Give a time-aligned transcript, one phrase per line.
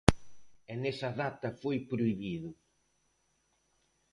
[0.71, 2.49] E nesa data foi prohibido.